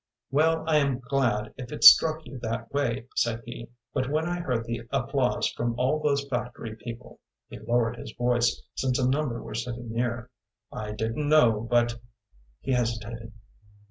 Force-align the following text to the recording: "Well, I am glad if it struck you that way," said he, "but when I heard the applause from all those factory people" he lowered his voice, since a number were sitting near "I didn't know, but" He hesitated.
"Well, 0.31 0.63
I 0.67 0.77
am 0.77 0.97
glad 0.97 1.53
if 1.57 1.71
it 1.71 1.83
struck 1.83 2.25
you 2.25 2.39
that 2.39 2.73
way," 2.73 3.05
said 3.15 3.43
he, 3.45 3.69
"but 3.93 4.09
when 4.09 4.25
I 4.27 4.39
heard 4.39 4.65
the 4.65 4.81
applause 4.89 5.49
from 5.51 5.75
all 5.79 5.99
those 6.01 6.27
factory 6.27 6.75
people" 6.75 7.19
he 7.49 7.59
lowered 7.59 7.97
his 7.97 8.11
voice, 8.17 8.63
since 8.73 8.97
a 8.97 9.07
number 9.07 9.43
were 9.43 9.53
sitting 9.53 9.91
near 9.91 10.31
"I 10.71 10.93
didn't 10.93 11.29
know, 11.29 11.67
but" 11.69 11.99
He 12.63 12.71
hesitated. 12.71 13.31